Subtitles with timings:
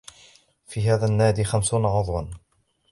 [0.65, 2.23] في هذا النادي خمسون عضوا.